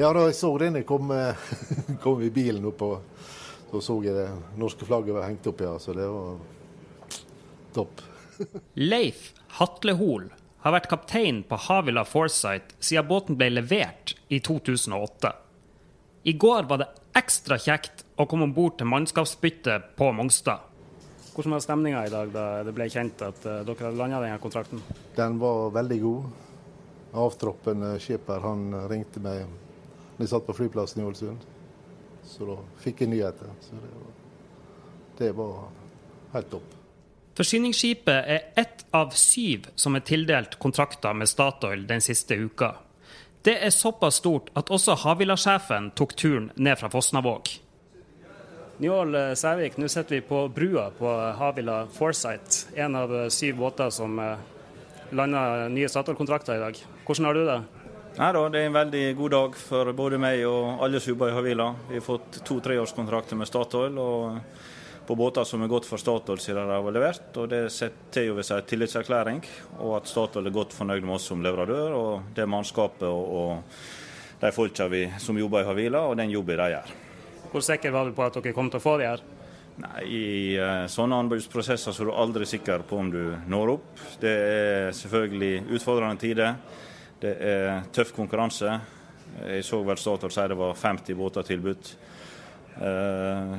[0.00, 1.10] Ja, da jeg så den jeg kom,
[2.04, 2.94] kom i bilen oppå,
[3.68, 5.74] så så jeg det norske flagget var hengt opp, ja.
[5.76, 6.38] Så det var
[7.76, 8.00] topp.
[8.92, 10.30] Leif Hatlehol
[10.64, 15.34] har vært kaptein på Havila Foresight siden båten ble levert i 2008.
[16.32, 16.90] I går var det
[17.20, 20.64] ekstra kjekt å komme om bord til mannskapsbytte på Mongstad.
[21.36, 24.40] Hvordan var stemninga i dag da det ble kjent at uh, dere hadde landa denne
[24.40, 24.80] kontrakten?
[25.16, 26.46] Den var veldig god.
[27.20, 29.44] Avtroppende skipper han ringte meg
[30.24, 31.46] jeg satt på flyplassen i Ålesund.
[32.26, 33.54] Så da fikk jeg nyheter.
[33.64, 34.12] Så det var,
[35.18, 35.56] det var
[36.34, 36.76] helt topp.
[37.40, 42.74] Forsyningsskipet er ett av syv som er tildelt kontrakter med Statoil den siste uka.
[43.42, 47.48] Det er såpass stort at også Havila-sjefen tok turen ned fra Fosnavåg.
[48.80, 53.58] Njål eh, Sævik, nå sitter vi på brua på Havila Foresight, en av eh, syv
[53.60, 54.44] båter som eh,
[55.16, 56.80] landa nye Statoil-kontrakter i dag.
[57.06, 57.58] Hvordan har du det?
[58.18, 61.30] Nei da, Det er en veldig god dag for både meg og alle som jobber
[61.30, 61.68] i Havila.
[61.88, 64.40] Vi har fått to treårskontrakter med Statoil og
[65.06, 67.30] på båter som er godt for Statoil siden de har levert.
[67.36, 69.40] og Det setter jo ved seg tillitserklæring,
[69.78, 71.94] og at Statoil er godt fornøyd med oss som leverandør.
[71.94, 76.68] og Det mannskapet og, og de folka som jobber i Havila, og den jobben de
[76.74, 76.92] gjør.
[77.50, 79.22] Hvor sikker var du på at dere kom til å få de her?
[79.80, 80.24] Nei, I
[80.58, 83.90] uh, sånne anbudsprosesser så er du aldri sikker på om du når opp.
[84.20, 86.54] Det er selvfølgelig utfordrende tider.
[87.20, 88.78] Det er tøff konkurranse.
[89.44, 91.92] Jeg så vel Statoil si det var 50 båter tilbudt.
[92.80, 93.54] Eh,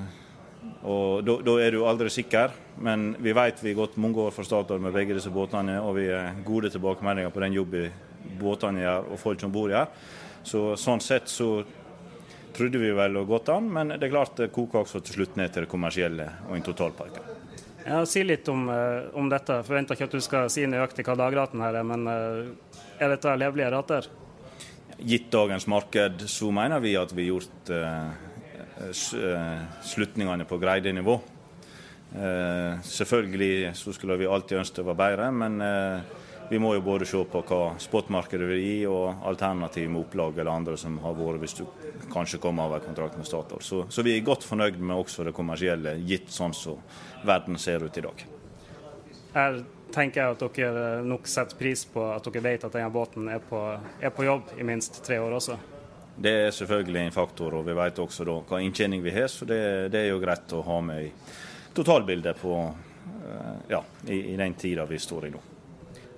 [0.86, 4.44] og Da er du aldri sikker, men vi vet vi har gått mange år for
[4.46, 7.92] Statoil med begge disse båtene, og vi er gode tilbakemeldinger på den jobben
[8.42, 9.88] båtene gjør og folk som bor her.
[10.44, 11.64] Så Sånn sett så
[12.54, 15.38] trodde vi vel lå godt an, men det er klart det koker også til slutt
[15.38, 17.31] ned til det kommersielle og en totalpark.
[17.86, 19.60] Ja, si litt om, eh, om dette.
[19.60, 23.16] Jeg forventer ikke at du skal si nøyaktig hva dagraten her er, men eh, er
[23.16, 24.10] dette levelige rater?
[25.02, 31.16] Gitt dagens marked så mener vi at vi har gjort uh, slutningene på greide nivå.
[32.14, 36.82] Uh, selvfølgelig så skulle vi alltid ønske det var bedre, men uh, vi må jo
[36.84, 41.14] både se på hva spotmarkedet vil gi, og alternativ med opplag eller andre som har
[41.16, 41.62] vært hvis du
[42.12, 43.62] kanskje kommer av en kontrakt med Statoil.
[43.64, 46.82] Så, så, vi er godt fornøyd med også det kommersielle, gitt sånn som
[47.24, 48.26] verden ser ut i dag.
[49.32, 49.62] Her
[49.96, 53.40] tenker jeg at dere nok setter pris på at dere vet at denne båten er
[53.48, 53.62] på,
[54.04, 55.56] er på jobb i minst tre år også?
[56.20, 59.32] Det er selvfølgelig en faktor, og vi vet også da hva inntjening vi har.
[59.32, 59.62] Så det,
[59.96, 61.16] det, er jo greit å ha med i
[61.80, 62.60] totalbildet på,
[63.08, 63.82] eh, ja,
[64.12, 65.46] i, i den tida vi står i nå.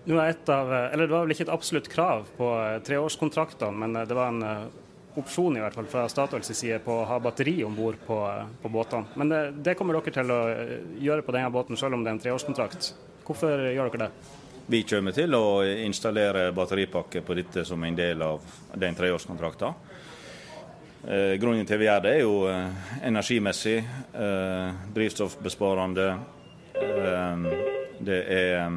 [0.04, 4.18] Av, eller Det var vel ikke et absolutt krav på eh, treårskontraktene, men eh, det
[4.18, 4.66] var en eh,
[5.16, 8.18] opsjon i hvert fall fra Statoils side på å ha batteri om bord på,
[8.62, 9.14] på, båtene.
[9.16, 10.42] Men det, det, kommer dere til å
[11.08, 12.92] gjøre på denne båten, selv om det er en treårskontrakt.
[13.24, 14.42] Hvorfor gjør dere det?
[14.66, 18.44] Vi kommer til å installere batteripakke på dette som en del av
[18.80, 19.76] den treårskontrakten.
[21.04, 23.78] Eh, grunnen til vi gjør det, er jo eh, energimessig,
[24.16, 26.08] eh, drivstoffbesparende.
[28.00, 28.72] det er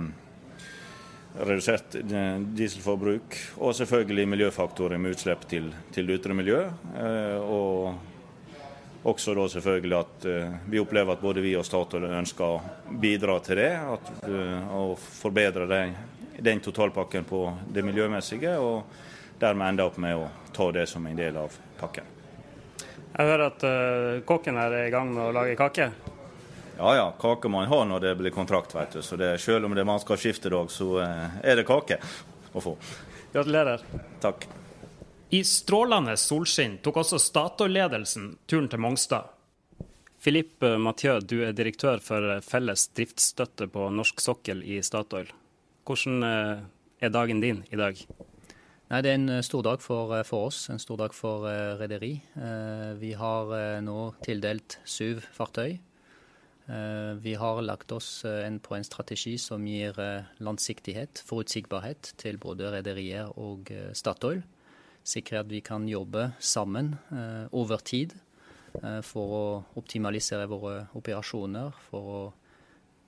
[1.38, 6.62] redusert eh, dieselforbruk, og selvfølgelig miljøfaktorer med utslipp til, til det ytre miljø.
[6.96, 12.56] Eh, og også da selvfølgelig at eh, vi opplever at både vi og Statoil ønsker
[12.56, 13.70] å bidra til det.
[13.76, 14.10] At,
[14.74, 15.94] og forbedre den,
[16.38, 21.18] den totalpakken på det miljømessige, og dermed ende opp med å ta det som en
[21.18, 22.12] del av pakken.
[23.16, 23.62] Jeg hører at
[24.28, 25.88] kokken er i gang med å lage kake.
[26.78, 29.02] Ja ja, kake man har når det blir kontrakt, vet du.
[29.02, 29.88] Så det, selv om det er
[30.52, 31.96] dag, så eh, er det kake
[32.52, 32.74] å få.
[33.32, 33.80] Gratulerer.
[34.20, 34.44] Takk.
[35.32, 39.32] I strålende solskinn tok også Statoil-ledelsen turen til Mongstad.
[40.20, 45.32] Filippe Mathieu, du er direktør for felles driftsstøtte på norsk sokkel i Statoil.
[45.88, 46.62] Hvordan eh,
[47.00, 48.04] er dagen din i dag?
[48.92, 51.48] Nei, Det er en stor dag for, eh, for oss, en stor dag for
[51.80, 52.18] rederi.
[53.00, 55.78] Vi har nå tildelt syv fartøy.
[56.66, 62.38] Eh, vi har lagt oss eh, på en strategi som gir landsiktighet, langsiktighet, forutsigbarhet til
[62.42, 64.42] både rederier og Statoil.
[65.06, 66.96] Sikre at vi kan jobbe sammen
[67.54, 68.10] over tid
[69.06, 71.70] for å optimalisere våre operasjoner.
[71.86, 72.34] For å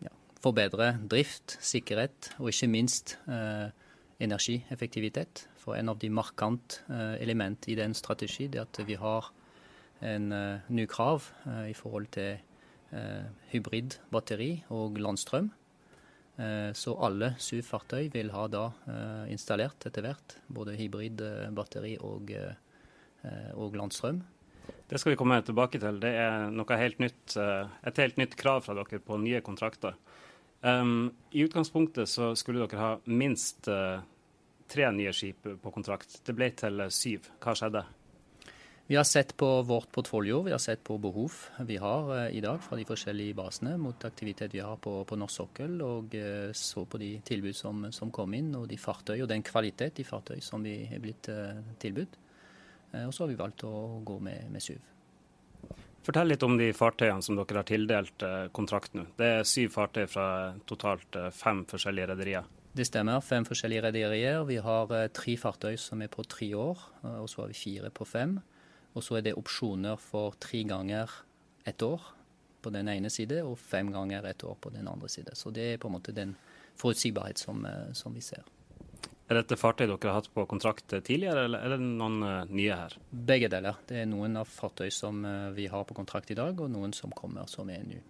[0.07, 5.51] ja, forbedre drift, sikkerhet og ikke minst energieffektivitet.
[5.59, 6.87] For en av de markante
[7.19, 9.35] elementene i den strategien er at vi har
[10.07, 10.31] en
[10.71, 11.35] ny krav
[11.67, 12.39] i forhold til
[12.89, 15.51] Eh, hybridbatteri og landstrøm.
[16.41, 22.33] Eh, så alle syv fartøy vil ha da eh, installert etter hvert både hybridbatteri og,
[23.59, 24.23] og landstrøm.
[24.89, 26.01] Det skal vi komme tilbake til.
[26.01, 29.97] Det er noe helt nytt, et helt nytt krav fra dere på nye kontrakter.
[30.61, 36.21] Um, I utgangspunktet så skulle dere ha minst tre nye skip på kontrakt.
[36.25, 37.29] Det ble til syv.
[37.43, 37.85] Hva skjedde?
[38.91, 42.41] Vi har sett på vårt portfolio, vi har sett på behov vi har eh, i
[42.41, 46.55] dag fra de forskjellige basene mot aktivitet vi har på, på norsk sokkel, og eh,
[46.57, 50.09] så på de tilbud som, som, kom inn, og de fartøy og den kvalitet i
[50.09, 52.17] fartøy som vi er blitt uh, tilbudt.
[53.05, 54.81] Og så har vi valgt å gå med, med syv.
[56.07, 58.25] Fortell litt om de fartøyene som dere har tildelt
[58.57, 59.05] kontrakt nå.
[59.21, 60.29] Det er syv fartøy fra
[60.65, 62.49] totalt fem forskjellige rederier.
[62.73, 63.21] Det stemmer.
[63.21, 64.41] Fem forskjellige rederier.
[64.49, 66.87] Vi har tre fartøy som er på tre år,
[67.19, 68.39] og så har vi fire på fem.
[68.99, 71.13] Og så er det opsjoner for tre ganger
[71.69, 72.03] ett år
[72.63, 75.37] på den ene side, og fem ganger ett år på den andre side.
[75.39, 76.35] Så det er på en måte den
[76.79, 78.43] forutsigbarhet som, eh, som vi ser.
[79.29, 82.75] Er dette fartøy dere har hatt på kontrakt tidligere, eller er det noen uh, nye
[82.81, 82.95] her?
[83.13, 83.77] Begge deler.
[83.87, 86.95] Det er noen av fartøy som uh, vi har på kontrakt i dag, og noen
[86.97, 88.05] som kommer som er nye.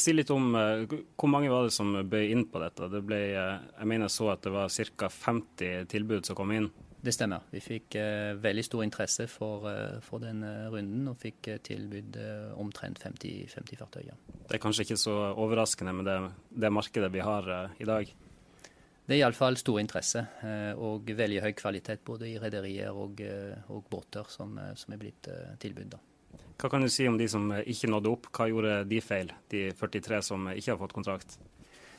[0.00, 2.86] Si litt om hvor mange var det som bøy inn på dette.
[2.88, 5.10] Det ble, jeg mener så at det var ca.
[5.12, 6.70] 50 tilbud som kom inn.
[7.06, 7.44] Det stemmer.
[7.54, 12.18] Vi fikk eh, veldig stor interesse for, eh, for den eh, runden, og fikk tilbud
[12.58, 14.08] omtrent 50, 50 fartøy.
[14.48, 16.16] Det er kanskje ikke så overraskende med det,
[16.64, 17.46] det markedet vi har
[17.78, 18.10] i dag?
[19.06, 20.24] Det er iallfall stor interesse
[20.82, 23.22] og veldig høy kvalitet både i rederier og,
[23.70, 25.28] og, båter som, som er blitt
[25.62, 25.94] tilbudt.
[26.58, 28.26] Hva kan du si om de som ikke nådde opp?
[28.34, 31.38] Hva gjorde de feil, de 43 som ikke har fått kontrakt?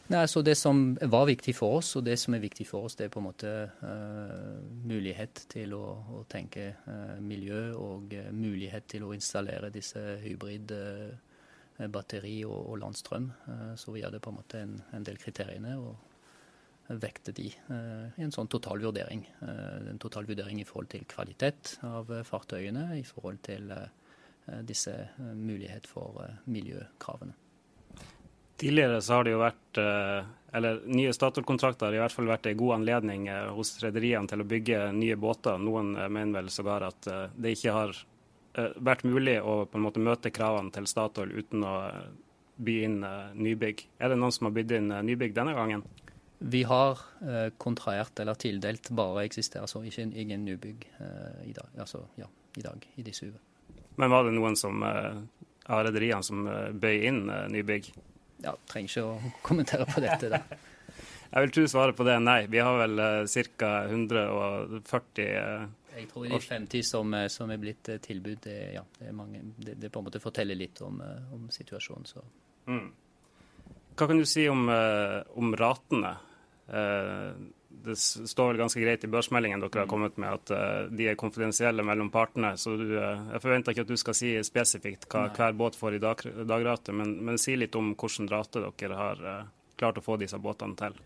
[0.08, 2.96] Nei, så Det som var viktig for oss, og det som er viktig for oss,
[2.96, 8.32] det er på en måte uh, mulighet til å, å tenke uh, miljø og uh,
[8.32, 13.32] mulighet til å installere disse hybridbatteri og, og, landstrøm.
[13.76, 16.00] så vi hadde på en måte en, en del kriteriene og
[16.88, 19.28] vekte de i en sånn totalvurdering.
[19.92, 23.68] en totalvurdering i forhold til kvalitet av fartøyene, i forhold til
[24.64, 27.47] disse mulighet for miljøkravene.
[28.58, 30.26] Tidligere så har det jo vært, eh,
[30.58, 34.42] eller nye Statoil-kontrakter har i hvert fall vært en god anledning eh, hos rederiene til
[34.42, 35.60] å bygge nye båter.
[35.62, 37.98] Noen eh, mener vel sågar at det ikke har
[38.58, 41.76] vært mulig å på en måte møte kravene til Statoil uten å
[42.58, 43.04] by inn
[43.38, 43.84] nybygg.
[44.02, 45.84] Er det noen som har bydd inn nybygg denne gangen?
[46.42, 46.98] Vi har
[47.62, 50.88] kontrahert eller tildelt bare eksisterer, så ikke ingen nybygg
[51.46, 51.70] i dag.
[51.78, 52.26] Altså, ja,
[52.58, 53.86] i dag, i disse ukene.
[54.02, 56.50] Men var det noen som, av rederiene som
[56.82, 57.94] bøy inn nybygg?
[58.44, 60.32] Ja, trenger ikke å kommentere på dette.
[60.34, 60.42] da.
[61.28, 62.40] Jeg vil tro svaret på det er nei.
[62.52, 63.72] Vi har vel uh, ca.
[63.92, 65.66] 140 uh,
[65.98, 69.18] Jeg tror de 50 som, eh, som er blitt uh, tilbud, det, ja, det, er
[69.18, 72.08] mange, det, det, på en måte forteller litt om, uh, om situasjonen.
[72.08, 72.24] Så.
[72.72, 72.88] Mm.
[73.98, 76.12] Hva kan du si om, om ratene?
[77.86, 79.92] Det står vel ganske greit i børsmeldingen dere har mm.
[79.92, 82.54] kommet med, at uh, de er konfidensielle mellom partene.
[82.58, 85.36] Så du, uh, jeg forventer ikke at du skal si spesifikt hva Nei.
[85.38, 89.24] hver båt får i dag, dagrate, men, men, si litt om hvilken rate dere har
[89.26, 89.42] uh,
[89.80, 90.98] klart å få disse båtene til.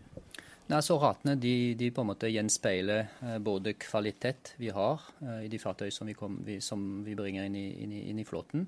[0.70, 5.02] Nei, så Ratene de, de på en måte gjenspeiler både kvalitet vi har
[5.42, 8.20] i de fartøy som vi, kom, vi, som vi bringer inn i, inn, i, inn
[8.22, 8.64] i, flåten.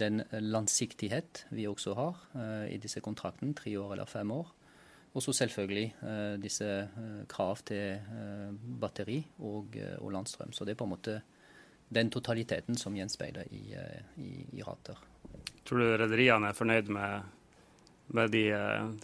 [0.00, 2.24] den langsiktighet vi også har
[2.72, 4.48] i disse kontraktene, tre år eller fem år.
[5.14, 8.50] Og så selvfølgelig eh, disse eh, krav til eh,
[8.80, 10.52] batteri og, og, landstrøm.
[10.52, 11.20] Så det er på en måte
[11.94, 13.76] den totaliteten som gjenspeiler i,
[14.18, 14.98] i, i rater.
[15.64, 17.28] Tror du rederiene er fornøyd med,
[18.16, 18.42] med, de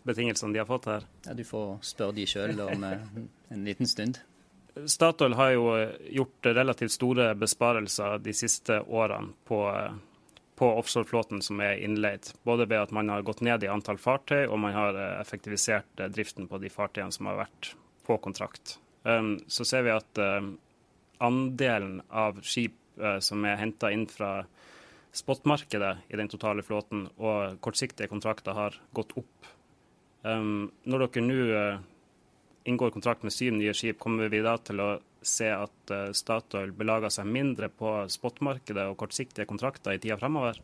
[0.02, 1.06] betingelsene de har fått her?
[1.28, 4.18] Ja, Du får spørre de sjøl om en liten stund.
[4.86, 5.70] Statoil har jo
[6.16, 9.60] gjort relativt store besparelser de siste årene på
[10.60, 12.26] på offshoreflåten som er innleid.
[12.44, 16.02] Både ved at man har gått ned i antall fartøy, og man har eh, effektivisert
[16.02, 17.70] eh, driften på de fartøyene som har vært
[18.04, 18.74] på kontrakt.
[19.08, 20.50] Um, så ser vi at um,
[21.24, 22.76] andelen av skip
[23.24, 24.42] som er henta inn fra
[25.16, 29.48] spotmarkedet i den totale flåten, og kortsiktige kontrakter har gått opp.
[30.20, 31.38] Um, når dere nå
[32.68, 34.90] inngår kontrakt med syv nye skip, kommer vi da til å
[35.22, 40.60] se at uh, Statoil belager seg mindre på spotmarkedet og kortsiktige kontrakter i tida fremover?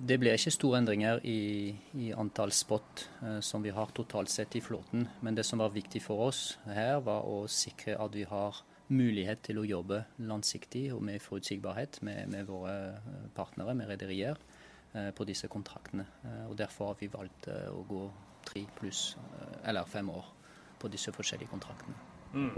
[0.00, 4.56] Det blir ikke store endringer i, i antall spot eh, som vi har totalt sett
[4.56, 5.04] i flåten.
[5.20, 9.44] Men det som var viktig for oss her, var å sikre at vi har mulighet
[9.46, 14.40] til å jobbe langsiktig og med forutsigbarhet med, med våre eh, partnere, med rederier,
[14.94, 16.08] eh, på disse kontraktene.
[16.48, 18.06] og Derfor har vi valgt å gå
[18.48, 19.18] tre pluss
[19.68, 20.32] eller fem år
[20.80, 21.94] på disse forskjellige kontraktene.
[22.32, 22.56] Mm.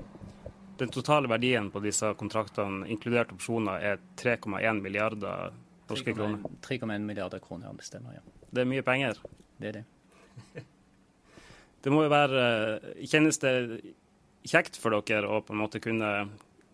[0.83, 5.53] Den totale verdien på disse kontraktene, inkludert opsjoner, er 3,1 milliarder
[5.87, 6.41] norske kroner.
[6.67, 8.17] 3,1 milliarder kroner, ja, det stemmer.
[8.17, 8.47] ja.
[8.51, 9.21] Det er mye penger?
[9.63, 9.83] Det er det.
[11.85, 12.43] det må jo være
[12.99, 13.53] Kjennes det
[14.43, 16.11] kjekt for dere å på en måte kunne,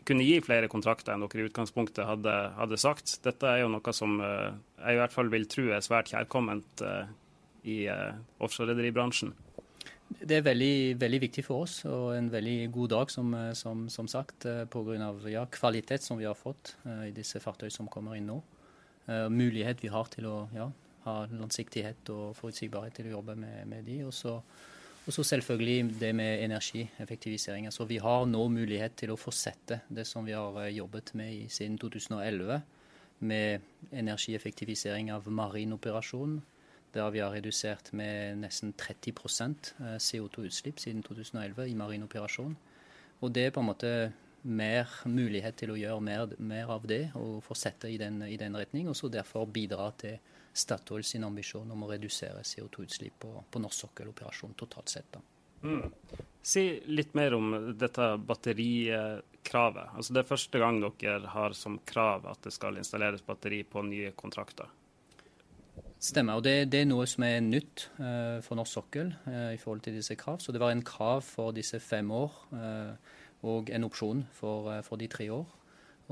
[0.09, 3.19] kunne gi flere kontrakter enn dere i utgangspunktet hadde, hadde, sagt?
[3.29, 6.81] Dette er jo noe som eh, jeg i hvert fall vil tro er svært kjærkomment
[6.81, 7.13] eh,
[7.69, 7.79] i
[8.41, 9.37] offshorerederbransjen.
[10.09, 14.09] Det er veldig, veldig, viktig for oss, og en veldig god dag, som, som, som
[14.09, 15.11] sagt, pga.
[15.29, 16.75] Ja, kvalitet som vi har fått
[17.07, 18.39] i disse fartøy som kommer inn nå.
[19.33, 20.67] Mulighet vi har til å ja,
[21.05, 24.01] ha langsiktighet og forutsigbarhet til å jobbe med, med de.
[24.09, 24.41] Og så,
[25.13, 27.69] selvfølgelig det med energieffektivisering.
[27.69, 31.79] Altså, vi har nå mulighet til å fortsette det som vi har jobbet med siden
[31.81, 32.61] 2011,
[33.29, 36.41] med energieffektivisering av marinoperasjonen
[36.99, 42.57] der vi har redusert med nesten 30 eh, CO2-utslipp siden 2011 i marin operasjon.
[43.23, 43.93] Og det er på en måte
[44.43, 48.57] mer mulighet til å gjøre mer, mer av det og fortsette i den, i den
[48.57, 48.89] retning.
[48.89, 50.19] Og så derfor bidra til
[50.59, 55.19] Statoil sin ambisjon om å redusere CO2-utslipp på, på norsk sokkeloperasjon totalt sett.
[55.63, 55.91] Mm.
[56.43, 59.95] Si litt mer om dette batterikravet.
[59.95, 63.83] Altså Det er første gang dere har som krav at det skal installeres batteri på
[63.87, 64.71] nye kontrakter.
[65.99, 66.39] Stemmer.
[66.39, 69.83] og det, det, er noe som er nytt uh, for norsk sokkel uh, i forhold
[69.83, 70.39] til disse krav.
[70.39, 73.17] Så det var en krav for disse fem år uh,
[73.49, 75.47] og en opsjon for, for, de tre år.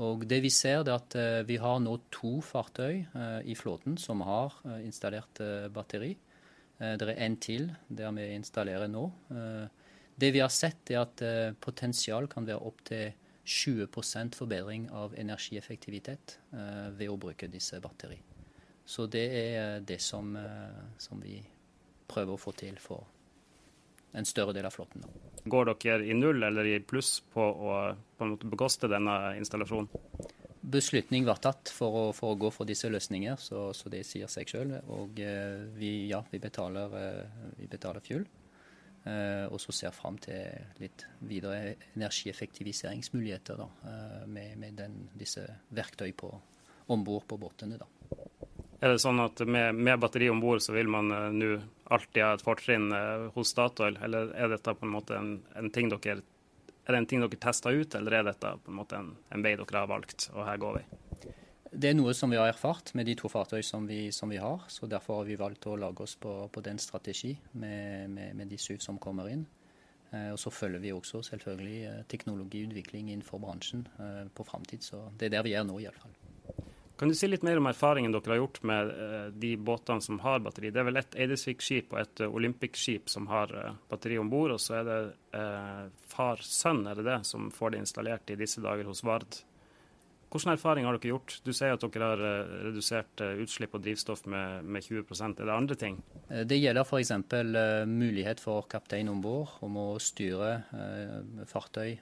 [0.03, 1.15] Og det vi ser, er at
[1.47, 3.01] vi har nå to fartøy
[3.49, 4.53] i flåten som har
[4.85, 5.41] installert
[5.73, 6.11] batteri.
[6.77, 9.09] det er en til der vi installerer nå.
[10.15, 11.25] det vi har sett, er at
[11.59, 13.11] potensial kan være opptil
[13.43, 18.36] 20% forbedring av energieffektivitet ved å bruke disse batteriene.
[18.87, 21.41] Så det er det som, eh, som, vi
[22.07, 23.03] prøver å få til for
[24.15, 25.03] en større del av flåten.
[25.43, 27.73] Går dere i null eller i pluss på å
[28.17, 29.89] på bekoste denne installasjonen?
[30.67, 34.31] Beslutning var tatt for å, for å gå for disse løsninger, så, så det sier
[34.31, 34.79] seg selv.
[34.95, 38.27] Og eh, vi, ja, vi betaler, eh, vi betaler fuel.
[39.07, 43.67] og så ser fram til litt videre energieffektiviseringsmuligheter da,
[44.27, 46.11] med, med den, disse verktøy
[46.91, 47.77] om bord på båtene.
[47.79, 47.87] da.
[48.77, 51.55] Er det sånn at med, med batteri om bord så vil man uh, nå
[51.89, 55.71] alltid ha et fortrinn uh, hos Statoil, eller er dette på en måte en, en
[55.73, 56.19] ting dere
[56.87, 59.43] er det en ting dere tester ut, eller er dette på en måte en, en
[59.43, 60.85] vei dere har valgt, og her går vi?
[61.67, 64.39] Det er noe som vi har erfart med de to fartøy som vi, som vi
[64.39, 64.63] har.
[64.71, 68.47] så Derfor har vi valgt å lage oss på, på den strategi med, med, med,
[68.47, 69.43] de syv som kommer inn.
[70.13, 74.87] Eh, og Så følger vi også selvfølgelig eh, teknologiutvikling innenfor bransjen eh, på framtid.
[74.87, 76.15] Så det er der vi er nå, iallfall.
[76.97, 80.17] Kan du si litt mer om erfaringen dere har gjort med uh, de båtene som
[80.23, 80.71] har batteri?
[80.73, 84.55] Det er vel et Eidesvik-skip og et uh, Olympic-skip som har uh, batteri om bord,
[84.55, 84.99] og så er det
[86.09, 89.37] far-sønn, er det det, som får det installert i disse dager hos Vard.
[90.27, 91.37] Hvilken erfaring har dere gjort?
[91.45, 95.35] Du sier at dere har eh, redusert eh, utslipp og drivstoff med, med 20 Er
[95.39, 96.01] det andre ting?
[96.27, 97.13] Eh, det gjelder f.eks.
[97.87, 100.65] mulighet for kaptein om bord om å styre
[101.47, 101.95] fartøy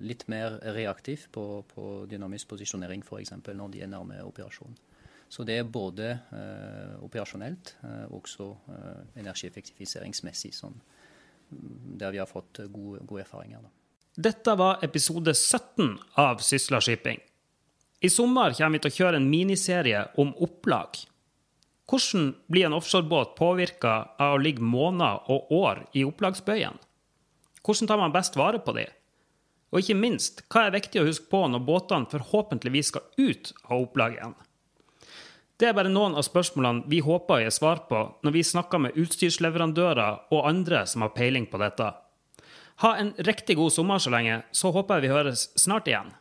[0.00, 3.34] litt mer reaktivt på, på dynamisk posisjonering f.eks.
[3.44, 4.78] når de er nærme operasjon.
[5.28, 6.14] Så det er både
[7.04, 7.74] operasjonelt
[8.08, 8.46] og også
[9.20, 10.78] energieffektiviseringsmessig, sånn,
[12.00, 13.66] der vi har fått gode, gode erfaringer.
[13.66, 13.77] Da.
[14.18, 17.18] Dette var episode 17 av Sysla Shipping.
[18.00, 20.98] I sommer kommer vi til å kjøre en miniserie om opplag.
[21.86, 26.80] Hvordan blir en offshorebåt påvirka av å ligge måneder og år i opplagsbøyen?
[27.62, 28.88] Hvordan tar man best vare på de?
[29.70, 33.84] Og ikke minst, hva er viktig å huske på når båtene forhåpentligvis skal ut av
[33.84, 34.34] opplag igjen?
[35.62, 38.82] Det er bare noen av spørsmålene vi håper å gi svar på når vi snakker
[38.82, 41.92] med utstyrsleverandører og andre som har peiling på dette.
[42.78, 46.12] Ha en riktig god sommer så lenge, så håper jeg vi høres snart igjen.